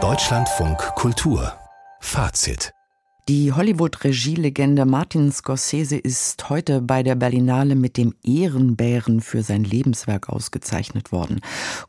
Deutschlandfunk 0.00 0.78
Kultur 0.94 1.52
Fazit 1.98 2.70
die 3.28 3.52
Hollywood-Regielegende 3.52 4.86
Martin 4.86 5.32
Scorsese 5.32 5.96
ist 5.98 6.48
heute 6.48 6.80
bei 6.80 7.02
der 7.02 7.14
Berlinale 7.14 7.74
mit 7.74 7.96
dem 7.98 8.14
Ehrenbären 8.22 9.20
für 9.20 9.42
sein 9.42 9.64
Lebenswerk 9.64 10.30
ausgezeichnet 10.30 11.12
worden. 11.12 11.40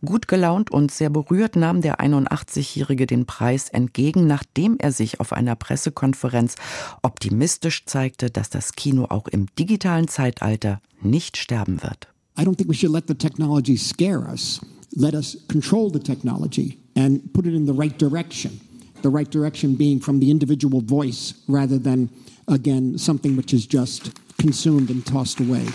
Gut 0.04 0.28
gelaunt 0.28 0.70
und 0.70 0.92
sehr 0.92 1.10
berührt 1.10 1.56
nahm 1.56 1.80
der 1.82 2.02
81-Jährige 2.02 3.06
den 3.06 3.26
Preis 3.26 3.70
entgegen, 3.70 4.28
nachdem 4.28 4.78
er 4.80 4.92
sich 4.92 5.22
auf 5.22 5.32
einer 5.32 5.56
Pressekonferenz 5.56 6.56
optimistisch 7.04 7.86
zeigte, 7.86 8.30
dass 8.30 8.50
das 8.50 8.74
Kino 8.74 9.06
auch 9.06 9.28
im 9.28 9.46
digitalen 9.58 10.10
Zeitalter 10.10 10.82
nicht 11.02 11.38
sterben 11.38 11.84
wird. 11.84 12.10
I 12.38 12.42
don't 12.42 12.58
think 12.58 12.70
we 12.70 12.76
should 12.76 12.92
let 12.92 13.08
the 13.08 13.16
technology 13.16 13.78
scare 13.78 14.28
us. 14.30 14.60
Let 14.96 15.14
us 15.14 15.36
control 15.48 15.90
the 15.90 16.00
technology 16.00 16.80
and 16.96 17.34
put 17.34 17.46
it 17.46 17.54
in 17.54 17.66
the 17.66 17.74
right 17.74 17.98
direction 17.98 18.60
the 19.02 19.10
right 19.10 19.30
direction 19.30 19.76
being 19.76 20.00
from 20.00 20.20
the 20.20 20.30
individual 20.32 20.82
voice 20.82 21.34
rather 21.48 21.78
than, 21.78 22.10
again, 22.48 22.98
something 22.98 23.36
which 23.36 23.54
is 23.54 23.66
just 23.66 24.12
consumed 24.38 24.90
and 24.90 25.06
tossed 25.06 25.40
away. 25.40 25.66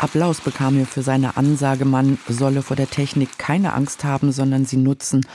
Applaus 0.00 0.40
bekam 0.40 0.78
er 0.78 0.86
für 0.86 1.02
seine 1.02 1.36
Ansage, 1.36 1.84
man 1.84 2.18
solle 2.28 2.62
vor 2.62 2.76
der 2.76 2.88
Technik 2.88 3.36
keine 3.36 3.74
Angst 3.74 4.02
haben, 4.02 4.32
sondern 4.32 4.64
sie 4.64 4.78
nutzen, 4.78 5.26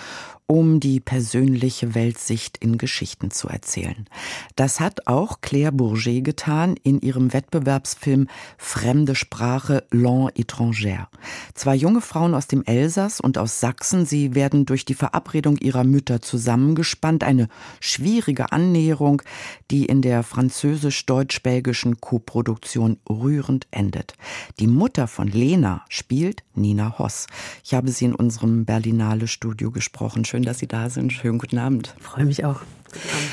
um 0.48 0.80
die 0.80 1.00
persönliche 1.00 1.96
Weltsicht 1.96 2.58
in 2.58 2.78
Geschichten 2.78 3.32
zu 3.32 3.48
erzählen. 3.48 4.06
Das 4.56 4.80
hat 4.80 5.08
auch 5.08 5.42
Claire 5.42 5.72
Bourget 5.72 6.24
getan 6.24 6.76
in 6.84 7.02
ihrem 7.02 7.34
Wettbewerbsfilm 7.34 8.28
Fremde 8.58 9.16
Sprache 9.16 9.86
Langue 9.92 10.32
étrangère. 10.36 11.08
Zwei 11.56 11.76
junge 11.76 12.02
Frauen 12.02 12.36
aus 12.36 12.46
dem 12.46 12.64
Elsass 12.64 13.20
und 13.20 13.40
aus 13.40 13.60
Sachsen, 13.60 14.06
sie 14.06 14.36
werden 14.36 14.68
durch 14.68 14.86
die 14.86 14.94
Verabredung 14.94 15.58
ihrer 15.58 15.84
Mütter 15.84 16.22
zusammengespannt. 16.22 17.24
Eine 17.24 17.48
schwierige 17.80 18.52
Annäherung, 18.52 19.24
die 19.72 19.86
in 19.86 20.04
der 20.04 20.22
französisch-deutsch-belgischen 20.22 22.00
Koproduktion 22.02 22.98
rührend 23.10 23.66
endet. 23.72 24.14
Die 24.60 24.68
Mutter 24.68 25.08
von 25.08 25.28
Lena 25.28 25.84
spielt 25.90 26.44
Nina 26.54 27.00
Hoss. 27.00 27.26
Ich 27.64 27.74
habe 27.74 27.90
sie 27.90 28.06
in 28.06 28.16
unserem 28.16 28.66
Berlinale 28.66 29.28
Studio 29.28 29.72
gesprochen. 29.72 30.24
Schön, 30.36 30.44
dass 30.44 30.60
Sie 30.60 30.68
da 30.68 30.90
sind. 30.90 31.14
Schönen 31.14 31.38
guten 31.38 31.58
Abend. 31.58 31.96
Freue 31.98 32.26
mich 32.26 32.44
auch. 32.44 32.60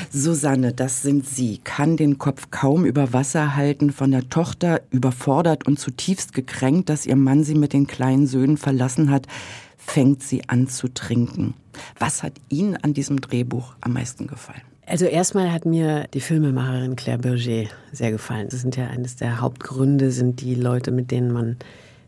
Susanne, 0.09 0.71
das 0.71 1.01
sind 1.01 1.27
Sie, 1.27 1.57
kann 1.57 1.97
den 1.97 2.17
Kopf 2.17 2.49
kaum 2.49 2.85
über 2.85 3.11
Wasser 3.11 3.57
halten, 3.57 3.91
von 3.91 4.11
der 4.11 4.29
Tochter 4.29 4.79
überfordert 4.89 5.67
und 5.67 5.77
zutiefst 5.77 6.31
gekränkt, 6.33 6.87
dass 6.87 7.05
ihr 7.05 7.17
Mann 7.17 7.43
sie 7.43 7.55
mit 7.55 7.73
den 7.73 7.87
kleinen 7.87 8.25
Söhnen 8.25 8.55
verlassen 8.55 9.11
hat, 9.11 9.27
fängt 9.75 10.23
sie 10.23 10.47
an 10.47 10.69
zu 10.69 10.87
trinken. 10.87 11.55
Was 11.99 12.23
hat 12.23 12.35
Ihnen 12.47 12.77
an 12.77 12.93
diesem 12.93 13.19
Drehbuch 13.19 13.75
am 13.81 13.91
meisten 13.91 14.27
gefallen? 14.27 14.61
Also 14.85 15.03
erstmal 15.03 15.51
hat 15.51 15.65
mir 15.65 16.07
die 16.13 16.21
Filmemacherin 16.21 16.95
Claire 16.95 17.19
Berger 17.19 17.67
sehr 17.91 18.11
gefallen. 18.11 18.47
Das 18.49 18.61
sind 18.61 18.77
ja 18.77 18.87
eines 18.87 19.17
der 19.17 19.41
Hauptgründe, 19.41 20.11
sind 20.11 20.39
die 20.39 20.55
Leute, 20.55 20.91
mit 20.91 21.11
denen 21.11 21.33
man 21.33 21.57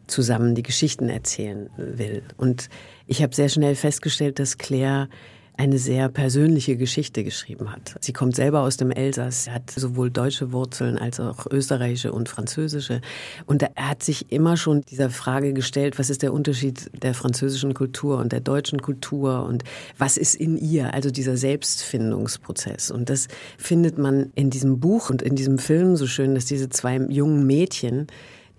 zusammen 0.08 0.56
die 0.56 0.64
Geschichten 0.64 1.10
erzählen 1.10 1.70
will. 1.78 2.24
Und 2.38 2.70
ich 3.08 3.22
habe 3.22 3.36
sehr 3.36 3.50
schnell 3.50 3.76
festgestellt, 3.76 4.40
dass 4.40 4.58
Claire 4.58 5.10
eine 5.58 5.78
sehr 5.78 6.10
persönliche 6.10 6.76
Geschichte 6.76 7.24
geschrieben 7.24 7.72
hat. 7.72 7.96
Sie 8.02 8.12
kommt 8.12 8.36
selber 8.36 8.62
aus 8.62 8.78
dem 8.78 8.92
Elsass, 8.92 9.50
hat 9.50 9.72
sowohl 9.72 10.12
deutsche 10.12 10.52
Wurzeln 10.52 10.98
als 10.98 11.20
auch 11.20 11.46
österreichische 11.50 12.12
und 12.12 12.28
französische. 12.28 13.02
Und 13.46 13.62
er 13.62 13.72
hat 13.78 14.04
sich 14.04 14.32
immer 14.32 14.58
schon 14.58 14.82
dieser 14.82 15.10
Frage 15.10 15.54
gestellt, 15.54 15.98
was 15.98 16.10
ist 16.10 16.24
der 16.24 16.34
Unterschied 16.34 16.92
der 17.02 17.14
französischen 17.14 17.74
Kultur 17.74 18.18
und 18.18 18.34
der 18.34 18.42
deutschen 18.42 18.82
Kultur 18.82 19.46
und 19.46 19.64
was 19.98 20.18
ist 20.18 20.36
in 20.36 20.58
ihr, 20.58 20.94
also 20.94 21.10
dieser 21.10 21.38
Selbstfindungsprozess. 21.38 22.92
Und 22.92 23.10
das 23.10 23.28
findet 23.58 23.98
man 23.98 24.32
in 24.36 24.50
diesem 24.50 24.80
Buch 24.80 25.10
und 25.10 25.22
in 25.22 25.36
diesem 25.36 25.58
Film 25.58 25.96
so 25.96 26.06
schön, 26.06 26.36
dass 26.36 26.46
diese 26.46 26.70
zwei 26.70 26.98
jungen 26.98 27.48
Mädchen 27.48 28.08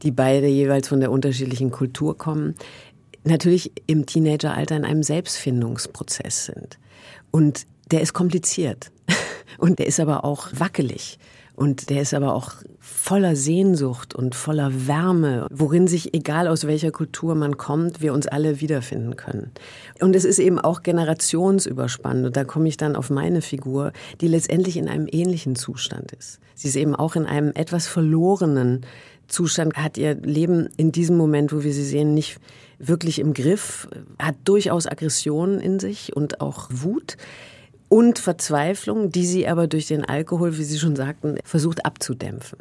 die 0.03 0.11
beide 0.11 0.47
jeweils 0.47 0.89
von 0.89 1.01
der 1.01 1.11
unterschiedlichen 1.11 1.71
Kultur 1.71 2.17
kommen, 2.17 2.55
natürlich 3.25 3.73
im 3.87 4.07
Teenageralter 4.07 4.77
in 4.77 4.84
einem 4.84 5.03
Selbstfindungsprozess 5.03 6.47
sind. 6.47 6.79
Und 7.31 7.67
der 7.91 8.01
ist 8.01 8.12
kompliziert. 8.12 8.91
Und 9.59 9.79
der 9.79 9.87
ist 9.87 10.01
aber 10.01 10.25
auch 10.25 10.49
wackelig. 10.53 11.19
Und 11.57 11.89
der 11.89 12.03
ist 12.03 12.12
aber 12.12 12.34
auch 12.34 12.53
voller 12.79 13.34
Sehnsucht 13.34 14.15
und 14.15 14.34
voller 14.34 14.87
Wärme, 14.87 15.47
worin 15.51 15.89
sich, 15.89 16.13
egal 16.13 16.49
aus 16.49 16.67
welcher 16.67 16.91
Kultur 16.91 17.34
man 17.34 17.57
kommt, 17.57 18.03
wir 18.03 18.13
uns 18.13 18.27
alle 18.27 18.61
wiederfinden 18.61 19.17
können. 19.17 19.53
Und 20.03 20.15
es 20.15 20.27
ist 20.27 20.39
eben 20.39 20.59
auch 20.59 20.83
generationsüberspannend. 20.83 22.27
Und 22.27 22.37
da 22.37 22.45
komme 22.45 22.69
ich 22.69 22.77
dann 22.77 22.95
auf 22.95 23.09
meine 23.09 23.41
Figur, 23.41 23.93
die 24.21 24.28
letztendlich 24.28 24.77
in 24.77 24.87
einem 24.87 25.09
ähnlichen 25.11 25.57
Zustand 25.57 26.13
ist. 26.13 26.41
Sie 26.55 26.69
ist 26.69 26.77
eben 26.77 26.95
auch 26.95 27.17
in 27.17 27.25
einem 27.25 27.53
etwas 27.55 27.87
verlorenen 27.87 28.83
Zustand, 29.29 29.75
hat 29.77 29.99
ihr 29.99 30.15
Leben 30.15 30.69
in 30.77 30.93
diesem 30.93 31.17
Moment, 31.17 31.53
wo 31.53 31.63
wir 31.63 31.73
sie 31.73 31.85
sehen, 31.85 32.15
nicht 32.15 32.39
wirklich 32.79 33.19
im 33.19 33.35
Griff, 33.35 33.89
hat 34.19 34.37
durchaus 34.45 34.87
Aggressionen 34.87 35.61
in 35.61 35.79
sich 35.79 36.15
und 36.15 36.41
auch 36.41 36.69
Wut 36.71 37.17
und 37.89 38.19
Verzweiflung, 38.19 39.11
die 39.11 39.27
sie 39.27 39.47
aber 39.49 39.67
durch 39.67 39.87
den 39.87 40.05
Alkohol, 40.05 40.59
wie 40.59 40.65
Sie 40.65 40.79
schon 40.79 40.97
sagten, 40.97 41.39
versucht 41.45 41.85
abzudämpfen. 41.85 42.59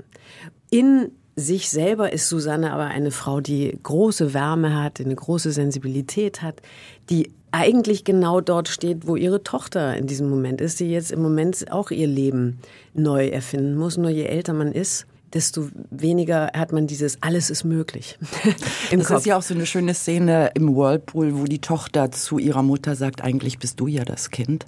In 0.70 1.12
sich 1.36 1.70
selber 1.70 2.14
ist 2.14 2.30
Susanne 2.30 2.72
aber 2.72 2.86
eine 2.86 3.12
Frau, 3.12 3.42
die 3.42 3.78
große 3.84 4.34
Wärme 4.34 4.82
hat, 4.82 5.02
eine 5.02 5.16
große 5.16 5.52
Sensibilität 5.52 6.42
hat, 6.42 6.62
die 7.09 7.32
eigentlich 7.52 8.03
genau 8.03 8.42
dort 8.42 8.68
steht, 8.68 9.08
wo 9.08 9.16
ihre 9.16 9.44
Tochter 9.44 9.96
in 9.96 10.08
diesem 10.08 10.30
Moment 10.30 10.62
ist, 10.62 10.80
die 10.80 10.92
jetzt 10.92 11.12
im 11.12 11.22
Moment 11.22 11.72
auch 11.72 11.92
ihr 11.92 12.08
Leben 12.08 12.59
neu 12.94 13.28
erfinden 13.28 13.76
muss. 13.76 13.97
Nur 13.97 14.09
je 14.09 14.26
älter 14.26 14.53
man 14.53 14.72
ist, 14.72 15.08
desto 15.34 15.69
weniger 15.90 16.52
hat 16.56 16.72
man 16.72 16.88
dieses 16.88 17.22
alles 17.22 17.50
ist 17.50 17.63
möglich. 17.63 18.18
Im 18.91 19.00
das 19.00 19.08
Kopf. 19.08 19.19
ist 19.19 19.25
ja 19.25 19.38
auch 19.38 19.41
so 19.41 19.53
eine 19.53 19.66
schöne 19.66 19.94
Szene 19.94 20.52
im 20.56 20.75
Whirlpool, 20.75 21.38
wo 21.38 21.44
die 21.46 21.59
Tochter 21.59 22.12
zu 22.12 22.38
ihrer 22.38 22.63
Mutter 22.63 22.96
sagt, 22.96 23.22
eigentlich 23.22 23.59
bist 23.59 23.80
du 23.80 23.88
ja 23.88 24.06
das 24.06 24.31
Kind. 24.31 24.66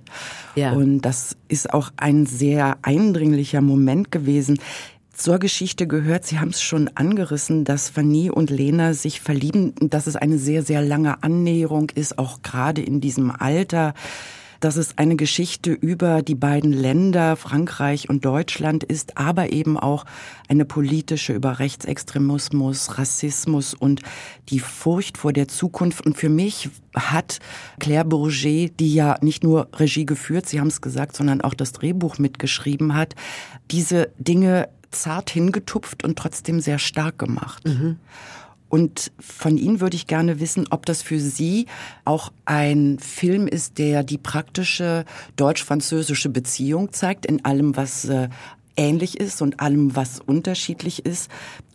Ja. 0.56 0.74
Und 0.74 1.02
das 1.02 1.36
ist 1.48 1.74
auch 1.74 1.92
ein 1.98 2.26
sehr 2.26 2.78
eindringlicher 2.82 3.62
Moment 3.62 4.12
gewesen. 4.12 4.60
Zur 5.14 5.40
Geschichte 5.40 5.88
gehört, 5.88 6.26
Sie 6.26 6.38
haben 6.38 6.50
es 6.50 6.62
schon 6.62 6.90
angerissen, 6.94 7.66
dass 7.66 7.90
Fanny 7.90 8.30
und 8.30 8.52
Lena 8.52 8.94
sich 8.94 9.20
verlieben, 9.20 9.74
dass 9.80 10.06
es 10.06 10.16
eine 10.16 10.38
sehr, 10.38 10.62
sehr 10.62 10.84
lange 10.84 11.24
Annäherung 11.24 11.90
ist, 11.96 12.20
auch 12.20 12.44
gerade 12.44 12.84
in 12.84 13.02
diesem 13.02 13.32
Alter 13.32 13.96
dass 14.60 14.76
es 14.76 14.98
eine 14.98 15.16
Geschichte 15.16 15.72
über 15.72 16.22
die 16.22 16.36
beiden 16.36 16.72
Länder, 16.72 17.36
Frankreich 17.36 18.10
und 18.10 18.26
Deutschland 18.26 18.84
ist, 18.84 19.18
aber 19.18 19.52
eben 19.52 19.78
auch 19.78 20.06
eine 20.48 20.66
politische 20.66 21.34
über 21.34 21.60
Rechtsextremismus, 21.60 22.98
Rassismus 22.98 23.74
und 23.74 24.02
die 24.50 24.60
Furcht 24.60 25.18
vor 25.18 25.34
der 25.34 25.48
Zukunft. 25.48 26.06
Und 26.06 26.18
für 26.18 26.30
mich 26.30 26.70
hat 26.96 27.40
Claire 27.80 28.06
Bourget, 28.06 28.80
die 28.80 28.94
ja 28.94 29.18
nicht 29.22 29.44
nur 29.44 29.68
Regie 29.74 30.06
geführt, 30.06 30.48
Sie 30.48 30.60
haben 30.60 30.68
es 30.68 30.82
gesagt, 30.82 31.16
sondern 31.16 31.42
auch 31.42 31.54
das 31.54 31.74
Drehbuch 31.74 32.18
mitgeschrieben 32.18 32.96
hat, 32.96 33.16
diese 33.72 34.10
Dinge 34.18 34.70
zart 34.92 35.30
hingetupft 35.30 36.04
und 36.04 36.18
trotzdem 36.18 36.60
sehr 36.60 36.80
stark 36.80 37.18
gemacht. 37.20 37.66
Mhm. 37.68 37.98
Und 38.70 39.12
von 39.20 39.58
Ihnen 39.58 39.80
würde 39.80 39.96
ich 39.96 40.08
gerne 40.08 40.40
wissen, 40.40 40.68
ob 40.70 40.86
das 40.86 41.02
für 41.02 41.20
Sie 41.20 41.68
auch 42.06 42.32
ein 42.46 43.00
Film 43.00 43.48
ist, 43.48 43.78
der 43.78 44.04
die 44.04 44.18
praktische 44.18 45.06
deutsch-französische 45.38 46.30
Beziehung 46.30 46.92
zeigt, 46.92 47.26
in 47.26 47.46
allem, 47.46 47.78
was 47.78 48.06
äh, 48.06 48.30
ähnlich 48.76 49.20
ist 49.20 49.42
und 49.42 49.60
allem, 49.60 49.96
was 49.96 50.20
unterschiedlich 50.20 51.06
ist, 51.06 51.32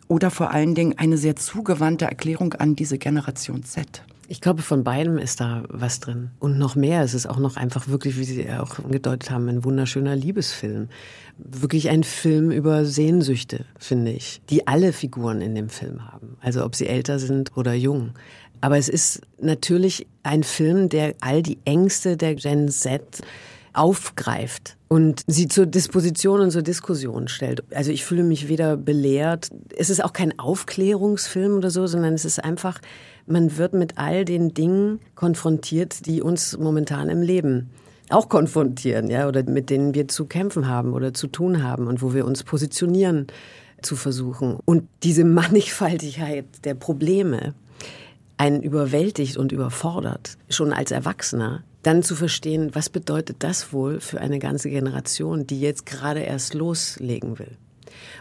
oder 0.07 0.29
vor 0.29 0.51
allen 0.51 0.75
Dingen 0.75 0.97
eine 0.97 1.17
sehr 1.17 1.35
zugewandte 1.35 2.05
Erklärung 2.05 2.53
an 2.53 2.75
diese 2.75 2.97
Generation 2.97 3.63
Z. 3.63 4.03
Ich 4.33 4.41
glaube, 4.41 4.63
von 4.63 4.83
beidem 4.83 5.19
ist 5.19 5.41
da 5.41 5.61
was 5.69 5.99
drin. 5.99 6.31
Und 6.39 6.57
noch 6.57 6.75
mehr. 6.75 7.03
Es 7.03 7.13
ist 7.13 7.27
auch 7.27 7.37
noch 7.37 7.55
einfach 7.55 7.87
wirklich, 7.87 8.17
wie 8.17 8.23
Sie 8.23 8.49
auch 8.49 8.79
angedeutet 8.79 9.29
haben, 9.29 9.47
ein 9.47 9.63
wunderschöner 9.63 10.15
Liebesfilm. 10.15 10.89
Wirklich 11.37 11.89
ein 11.89 12.03
Film 12.03 12.49
über 12.49 12.83
Sehnsüchte, 12.83 13.65
finde 13.77 14.09
ich, 14.09 14.41
die 14.49 14.65
alle 14.65 14.91
Figuren 14.91 15.39
in 15.41 15.53
dem 15.53 15.69
Film 15.69 16.11
haben. 16.11 16.35
Also 16.41 16.65
ob 16.65 16.73
sie 16.73 16.87
älter 16.87 17.19
sind 17.19 17.55
oder 17.55 17.75
jung. 17.75 18.13
Aber 18.59 18.75
es 18.79 18.89
ist 18.89 19.21
natürlich 19.39 20.07
ein 20.23 20.41
Film, 20.41 20.89
der 20.89 21.13
all 21.21 21.43
die 21.43 21.59
Ängste 21.63 22.17
der 22.17 22.33
Gen 22.33 22.69
Z 22.69 23.21
aufgreift 23.73 24.77
und 24.87 25.21
sie 25.27 25.47
zur 25.47 25.67
Disposition 25.67 26.41
und 26.41 26.49
zur 26.49 26.61
Diskussion 26.63 27.27
stellt. 27.27 27.63
Also 27.73 27.91
ich 27.91 28.03
fühle 28.03 28.23
mich 28.23 28.47
weder 28.47 28.77
belehrt, 28.77 29.49
es 29.77 29.91
ist 29.91 30.03
auch 30.03 30.13
kein 30.13 30.37
Aufklärungsfilm 30.39 31.55
oder 31.57 31.69
so, 31.69 31.85
sondern 31.85 32.13
es 32.13 32.25
ist 32.25 32.43
einfach 32.43 32.79
man 33.25 33.57
wird 33.57 33.73
mit 33.73 33.97
all 33.97 34.25
den 34.25 34.53
Dingen 34.53 34.99
konfrontiert, 35.15 36.05
die 36.05 36.21
uns 36.21 36.57
momentan 36.57 37.09
im 37.09 37.21
Leben 37.21 37.69
auch 38.09 38.29
konfrontieren, 38.29 39.09
ja, 39.09 39.27
oder 39.27 39.43
mit 39.43 39.69
denen 39.69 39.93
wir 39.93 40.07
zu 40.07 40.25
kämpfen 40.25 40.67
haben 40.67 40.93
oder 40.93 41.13
zu 41.13 41.27
tun 41.27 41.63
haben 41.63 41.87
und 41.87 42.01
wo 42.01 42.13
wir 42.13 42.25
uns 42.25 42.43
positionieren 42.43 43.27
zu 43.81 43.95
versuchen. 43.95 44.57
Und 44.65 44.87
diese 45.03 45.23
Mannigfaltigkeit 45.25 46.45
der 46.63 46.75
Probleme, 46.75 47.53
einen 48.37 48.61
überwältigt 48.61 49.37
und 49.37 49.51
überfordert, 49.51 50.37
schon 50.49 50.73
als 50.73 50.91
Erwachsener, 50.91 51.63
dann 51.83 52.01
zu 52.01 52.15
verstehen, 52.15 52.71
was 52.73 52.89
bedeutet 52.89 53.37
das 53.39 53.73
wohl 53.73 53.99
für 53.99 54.19
eine 54.19 54.39
ganze 54.39 54.69
Generation, 54.69 55.45
die 55.45 55.59
jetzt 55.59 55.85
gerade 55.85 56.21
erst 56.21 56.53
loslegen 56.53 57.39
will. 57.39 57.57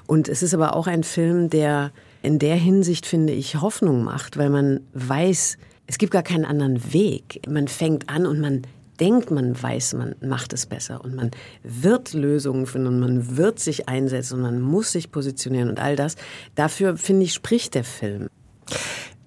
Und 0.07 0.29
es 0.29 0.43
ist 0.43 0.53
aber 0.53 0.77
auch 0.77 0.87
ein 0.87 1.05
Film, 1.05 1.49
der 1.49 1.93
in 2.23 2.39
der 2.39 2.57
Hinsicht, 2.57 3.07
finde 3.07 3.33
ich, 3.33 3.61
Hoffnung 3.61 4.05
macht, 4.05 4.37
weil 4.37 4.51
man 4.51 4.81
weiß, 4.95 5.59
es 5.87 5.99
gibt 5.99 6.13
gar 6.13 6.23
keinen 6.23 6.45
anderen 6.45 6.93
Weg. 6.93 7.41
Man 7.49 7.69
fängt 7.69 8.09
an 8.09 8.27
und 8.27 8.41
man 8.41 8.63
denkt, 9.01 9.31
man 9.31 9.61
weiß, 9.61 9.95
man 9.95 10.15
macht 10.21 10.53
es 10.53 10.67
besser 10.67 11.03
und 11.03 11.17
man 11.17 11.33
wird 11.65 12.13
Lösungen 12.13 12.67
finden 12.67 12.87
und 12.89 13.01
man 13.01 13.37
wird 13.37 13.59
sich 13.59 13.89
einsetzen 13.89 14.37
und 14.37 14.43
man 14.43 14.61
muss 14.61 14.93
sich 14.93 15.11
positionieren 15.11 15.69
und 15.69 15.81
all 15.81 15.97
das. 15.97 16.17
Dafür, 16.55 16.97
finde 16.97 17.25
ich, 17.25 17.35
spricht 17.35 17.75
der 17.75 17.85
Film. 17.85 18.29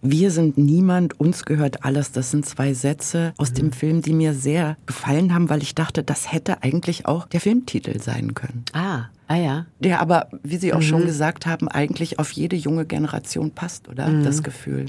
Wir 0.01 0.29
sind 0.29 0.57
niemand, 0.57 1.19
uns 1.19 1.45
gehört 1.45 1.83
alles. 1.83 2.11
Das 2.11 2.29
sind 2.29 2.45
zwei 2.45 2.73
Sätze 2.73 3.33
aus 3.37 3.53
dem 3.53 3.67
mhm. 3.67 3.71
Film, 3.73 4.01
die 4.01 4.13
mir 4.13 4.33
sehr 4.33 4.77
gefallen 4.85 5.33
haben, 5.33 5.49
weil 5.49 5.63
ich 5.63 5.73
dachte, 5.73 6.03
das 6.03 6.31
hätte 6.31 6.61
eigentlich 6.61 7.07
auch 7.07 7.27
der 7.27 7.41
Filmtitel 7.41 7.99
sein 7.99 8.35
können. 8.35 8.65
Ah, 8.71 9.05
Ah 9.27 9.37
ja. 9.37 9.65
Der 9.79 10.01
aber, 10.01 10.27
wie 10.43 10.57
Sie 10.57 10.71
auch 10.71 10.79
mhm. 10.79 10.83
schon 10.83 11.05
gesagt 11.05 11.47
haben, 11.47 11.67
eigentlich 11.67 12.19
auf 12.19 12.31
jede 12.31 12.55
junge 12.55 12.85
Generation 12.85 13.51
passt, 13.51 13.89
oder? 13.89 14.07
Mhm. 14.07 14.23
Das 14.23 14.43
Gefühl. 14.43 14.85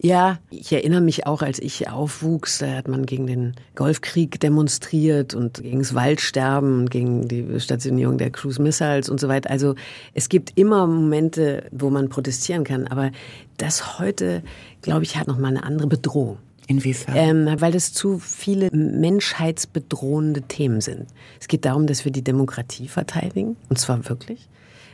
Ja, 0.00 0.38
ich 0.50 0.72
erinnere 0.72 1.02
mich 1.02 1.26
auch, 1.26 1.42
als 1.42 1.58
ich 1.58 1.88
aufwuchs, 1.88 2.58
da 2.58 2.68
hat 2.74 2.88
man 2.88 3.04
gegen 3.04 3.26
den 3.26 3.54
Golfkrieg 3.74 4.40
demonstriert 4.40 5.34
und 5.34 5.62
gegen 5.62 5.80
das 5.80 5.94
Waldsterben 5.94 6.80
und 6.80 6.90
gegen 6.90 7.28
die 7.28 7.60
Stationierung 7.60 8.16
der 8.16 8.30
Cruise 8.30 8.60
Missiles 8.62 9.10
und 9.10 9.20
so 9.20 9.28
weiter. 9.28 9.50
Also 9.50 9.74
es 10.14 10.30
gibt 10.30 10.58
immer 10.58 10.86
Momente, 10.86 11.64
wo 11.70 11.90
man 11.90 12.08
protestieren 12.08 12.64
kann, 12.64 12.86
aber 12.86 13.10
das 13.58 13.98
heute, 13.98 14.42
glaube 14.80 15.02
ich, 15.02 15.16
hat 15.16 15.26
noch 15.26 15.38
mal 15.38 15.48
eine 15.48 15.64
andere 15.64 15.88
Bedrohung. 15.88 16.38
Inwiefern? 16.66 17.14
Ähm, 17.16 17.60
weil 17.60 17.74
es 17.74 17.92
zu 17.92 18.18
viele 18.18 18.70
menschheitsbedrohende 18.72 20.42
Themen 20.42 20.80
sind. 20.80 21.06
Es 21.40 21.48
geht 21.48 21.64
darum, 21.64 21.86
dass 21.86 22.04
wir 22.04 22.12
die 22.12 22.24
Demokratie 22.24 22.88
verteidigen, 22.88 23.56
und 23.68 23.78
zwar 23.78 24.08
wirklich. 24.08 24.48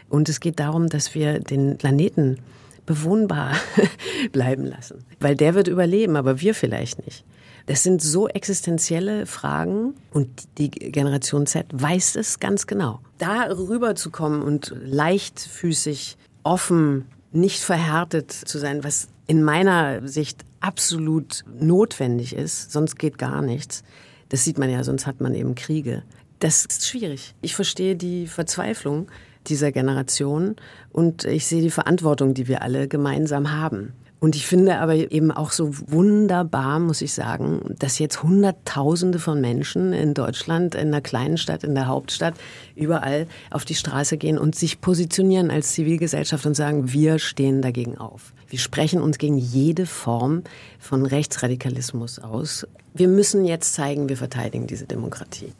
Und 0.08 0.28
es 0.28 0.40
geht 0.40 0.60
darum, 0.60 0.88
dass 0.88 1.14
wir 1.14 1.40
den 1.40 1.78
Planeten 1.78 2.38
bewohnbar 2.84 3.54
bleiben 4.32 4.66
lassen. 4.66 5.04
Weil 5.20 5.36
der 5.36 5.54
wird 5.54 5.68
überleben, 5.68 6.16
aber 6.16 6.40
wir 6.40 6.54
vielleicht 6.54 7.04
nicht. 7.06 7.24
Das 7.66 7.82
sind 7.82 8.02
so 8.02 8.28
existenzielle 8.28 9.24
Fragen 9.26 9.94
und 10.12 10.28
die 10.58 10.70
Generation 10.70 11.46
Z 11.46 11.66
weiß 11.72 12.16
es 12.16 12.40
ganz 12.40 12.66
genau. 12.66 13.00
Da 13.18 13.44
rüberzukommen 13.44 14.42
und 14.42 14.74
leichtfüßig, 14.82 16.16
offen, 16.42 17.06
nicht 17.30 17.62
verhärtet 17.62 18.32
zu 18.32 18.58
sein, 18.58 18.82
was 18.84 19.08
in 19.26 19.42
meiner 19.42 20.06
Sicht 20.06 20.44
absolut 20.62 21.44
notwendig 21.60 22.34
ist, 22.34 22.72
sonst 22.72 22.98
geht 22.98 23.18
gar 23.18 23.42
nichts. 23.42 23.82
Das 24.28 24.44
sieht 24.44 24.58
man 24.58 24.70
ja, 24.70 24.82
sonst 24.84 25.06
hat 25.06 25.20
man 25.20 25.34
eben 25.34 25.54
Kriege. 25.54 26.02
Das 26.38 26.64
ist 26.64 26.86
schwierig. 26.86 27.34
Ich 27.42 27.54
verstehe 27.54 27.96
die 27.96 28.26
Verzweiflung 28.26 29.08
dieser 29.46 29.72
Generation 29.72 30.56
und 30.90 31.24
ich 31.24 31.46
sehe 31.46 31.62
die 31.62 31.70
Verantwortung, 31.70 32.34
die 32.34 32.48
wir 32.48 32.62
alle 32.62 32.88
gemeinsam 32.88 33.52
haben. 33.52 33.92
Und 34.22 34.36
ich 34.36 34.46
finde 34.46 34.78
aber 34.78 34.94
eben 34.94 35.32
auch 35.32 35.50
so 35.50 35.70
wunderbar, 35.90 36.78
muss 36.78 37.02
ich 37.02 37.12
sagen, 37.12 37.74
dass 37.80 37.98
jetzt 37.98 38.22
Hunderttausende 38.22 39.18
von 39.18 39.40
Menschen 39.40 39.92
in 39.92 40.14
Deutschland, 40.14 40.76
in 40.76 40.86
einer 40.88 41.00
kleinen 41.00 41.38
Stadt, 41.38 41.64
in 41.64 41.74
der 41.74 41.88
Hauptstadt, 41.88 42.34
überall 42.76 43.26
auf 43.50 43.64
die 43.64 43.74
Straße 43.74 44.18
gehen 44.18 44.38
und 44.38 44.54
sich 44.54 44.80
positionieren 44.80 45.50
als 45.50 45.72
Zivilgesellschaft 45.72 46.46
und 46.46 46.54
sagen, 46.54 46.92
wir 46.92 47.18
stehen 47.18 47.62
dagegen 47.62 47.98
auf. 47.98 48.32
Wir 48.48 48.60
sprechen 48.60 49.02
uns 49.02 49.18
gegen 49.18 49.38
jede 49.38 49.86
Form 49.86 50.44
von 50.78 51.04
Rechtsradikalismus 51.04 52.20
aus. 52.20 52.64
Wir 52.94 53.08
müssen 53.08 53.44
jetzt 53.44 53.74
zeigen, 53.74 54.08
wir 54.08 54.16
verteidigen 54.16 54.68
diese 54.68 54.86
Demokratie. 54.86 55.52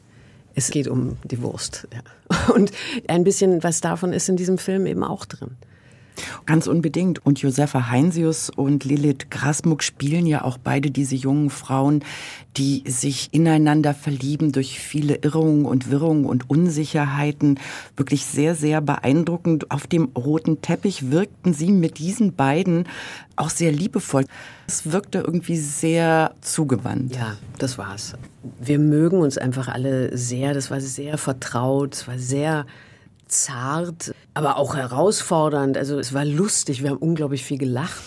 Es 0.55 0.71
geht 0.71 0.87
um 0.87 1.17
die 1.25 1.41
Wurst. 1.41 1.89
Ja. 1.93 2.53
Und 2.53 2.71
ein 3.09 3.25
bisschen 3.25 3.61
was 3.61 3.81
davon 3.81 4.13
ist 4.13 4.29
in 4.29 4.37
diesem 4.37 4.57
Film 4.57 4.85
eben 4.85 5.03
auch 5.03 5.25
drin. 5.25 5.57
Ganz 6.45 6.67
unbedingt. 6.67 7.25
Und 7.25 7.41
Josefa 7.41 7.89
Heinsius 7.89 8.49
und 8.49 8.83
Lilith 8.85 9.29
Grasmuck 9.29 9.83
spielen 9.83 10.25
ja 10.25 10.43
auch 10.43 10.57
beide 10.57 10.91
diese 10.91 11.15
jungen 11.15 11.49
Frauen, 11.49 12.03
die 12.57 12.83
sich 12.85 13.29
ineinander 13.31 13.93
verlieben 13.93 14.51
durch 14.51 14.79
viele 14.79 15.15
Irrungen 15.15 15.65
und 15.65 15.89
Wirrungen 15.89 16.25
und 16.25 16.49
Unsicherheiten. 16.49 17.59
Wirklich 17.97 18.25
sehr, 18.25 18.55
sehr 18.55 18.81
beeindruckend. 18.81 19.71
Auf 19.71 19.87
dem 19.87 20.05
roten 20.15 20.61
Teppich 20.61 21.11
wirkten 21.11 21.53
sie 21.53 21.71
mit 21.71 21.97
diesen 21.99 22.35
beiden 22.35 22.85
auch 23.35 23.49
sehr 23.49 23.71
liebevoll. 23.71 24.25
Es 24.67 24.91
wirkte 24.91 25.19
irgendwie 25.19 25.57
sehr 25.57 26.35
zugewandt. 26.41 27.15
Ja, 27.15 27.37
das 27.57 27.77
war's. 27.77 28.13
Wir 28.59 28.79
mögen 28.79 29.19
uns 29.19 29.37
einfach 29.37 29.67
alle 29.67 30.15
sehr. 30.17 30.53
Das 30.53 30.69
war 30.69 30.79
sehr 30.79 31.17
vertraut. 31.17 31.95
Es 31.95 32.07
war 32.07 32.19
sehr 32.19 32.65
zart, 33.41 34.13
aber 34.33 34.57
auch 34.57 34.75
herausfordernd. 34.75 35.77
Also 35.77 35.99
es 35.99 36.13
war 36.13 36.25
lustig, 36.25 36.83
wir 36.83 36.91
haben 36.91 36.97
unglaublich 36.97 37.43
viel 37.43 37.57
gelacht. 37.57 38.03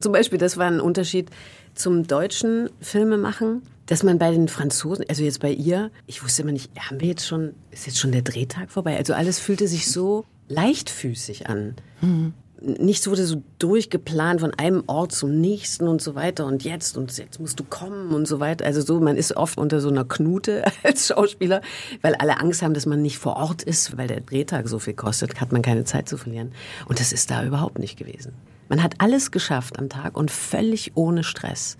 Zum 0.00 0.12
Beispiel, 0.12 0.38
das 0.38 0.56
war 0.56 0.66
ein 0.66 0.80
Unterschied 0.80 1.30
zum 1.74 2.06
deutschen 2.06 2.70
Filmemachen, 2.80 3.62
dass 3.86 4.02
man 4.02 4.18
bei 4.18 4.30
den 4.30 4.48
Franzosen, 4.48 5.04
also 5.08 5.22
jetzt 5.22 5.40
bei 5.40 5.50
ihr, 5.50 5.90
ich 6.06 6.22
wusste 6.22 6.42
immer 6.42 6.52
nicht, 6.52 6.70
haben 6.78 7.00
wir 7.00 7.08
jetzt 7.08 7.26
schon, 7.26 7.54
ist 7.70 7.86
jetzt 7.86 7.98
schon 7.98 8.12
der 8.12 8.22
Drehtag 8.22 8.70
vorbei? 8.70 8.96
Also 8.96 9.14
alles 9.14 9.38
fühlte 9.38 9.66
sich 9.66 9.90
so 9.90 10.24
leichtfüßig 10.48 11.48
an. 11.48 11.74
Mhm 12.00 12.34
nichts 12.60 13.06
wurde 13.08 13.24
so 13.24 13.42
durchgeplant 13.58 14.40
von 14.40 14.52
einem 14.54 14.82
Ort 14.86 15.12
zum 15.12 15.40
nächsten 15.40 15.86
und 15.86 16.02
so 16.02 16.14
weiter 16.14 16.46
und 16.46 16.64
jetzt 16.64 16.96
und 16.96 17.16
jetzt 17.16 17.40
musst 17.40 17.58
du 17.60 17.64
kommen 17.64 18.12
und 18.12 18.26
so 18.26 18.40
weiter. 18.40 18.64
Also 18.64 18.80
so, 18.80 19.00
man 19.00 19.16
ist 19.16 19.36
oft 19.36 19.58
unter 19.58 19.80
so 19.80 19.88
einer 19.88 20.04
Knute 20.04 20.64
als 20.82 21.08
Schauspieler, 21.08 21.60
weil 22.02 22.14
alle 22.16 22.40
Angst 22.40 22.62
haben, 22.62 22.74
dass 22.74 22.86
man 22.86 23.02
nicht 23.02 23.18
vor 23.18 23.36
Ort 23.36 23.62
ist, 23.62 23.96
weil 23.96 24.08
der 24.08 24.20
Drehtag 24.20 24.68
so 24.68 24.78
viel 24.78 24.94
kostet, 24.94 25.40
hat 25.40 25.52
man 25.52 25.62
keine 25.62 25.84
Zeit 25.84 26.08
zu 26.08 26.16
verlieren. 26.16 26.52
Und 26.86 27.00
das 27.00 27.12
ist 27.12 27.30
da 27.30 27.44
überhaupt 27.44 27.78
nicht 27.78 27.98
gewesen. 27.98 28.32
Man 28.68 28.82
hat 28.82 28.94
alles 28.98 29.30
geschafft 29.30 29.78
am 29.78 29.88
Tag 29.88 30.16
und 30.16 30.30
völlig 30.30 30.92
ohne 30.94 31.24
Stress. 31.24 31.76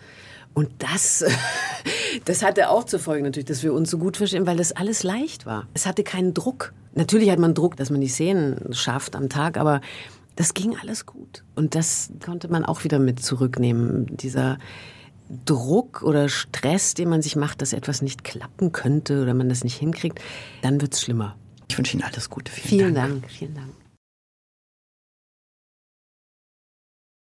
Und 0.54 0.70
das, 0.78 1.24
das 2.24 2.42
hatte 2.42 2.70
auch 2.70 2.84
zur 2.84 2.98
Folge 2.98 3.24
natürlich, 3.24 3.46
dass 3.46 3.62
wir 3.62 3.72
uns 3.72 3.90
so 3.90 3.98
gut 3.98 4.16
verstehen, 4.16 4.46
weil 4.46 4.56
das 4.56 4.72
alles 4.72 5.02
leicht 5.02 5.46
war. 5.46 5.66
Es 5.74 5.86
hatte 5.86 6.02
keinen 6.02 6.34
Druck. 6.34 6.72
Natürlich 6.94 7.31
hat 7.31 7.38
man 7.38 7.54
Druck, 7.54 7.76
dass 7.76 7.90
man 7.90 8.00
die 8.00 8.08
Szenen 8.08 8.72
schafft 8.72 9.14
am 9.14 9.28
Tag, 9.28 9.56
aber 9.56 9.81
das 10.38 10.55
ging 10.55 10.76
alles 10.81 11.05
gut. 11.05 11.43
Und 11.56 11.75
das 11.75 12.11
konnte 12.25 12.46
man 12.46 12.64
auch 12.64 12.85
wieder 12.85 13.00
mit 13.00 13.20
zurücknehmen. 13.20 14.06
Dieser 14.17 14.58
Druck 15.44 16.05
oder 16.05 16.29
Stress, 16.29 16.94
den 16.94 17.08
man 17.08 17.23
sich 17.23 17.35
macht, 17.35 17.61
dass 17.61 17.73
etwas 17.73 18.02
nicht 18.02 18.23
klappen 18.23 18.70
könnte 18.70 19.20
oder 19.20 19.34
man 19.34 19.48
das 19.48 19.65
nicht 19.65 19.77
hinkriegt, 19.77 20.20
dann 20.62 20.81
wird 20.81 20.94
es 20.94 21.01
schlimmer. 21.01 21.34
Ich 21.69 21.77
wünsche 21.77 21.94
Ihnen 21.96 22.05
alles 22.05 22.31
Gute. 22.31 22.53
Vielen, 22.53 22.69
vielen 22.69 22.94
Dank. 22.94 23.22
Dank. 23.22 23.32
Vielen 23.32 23.55
Dank. 23.56 23.69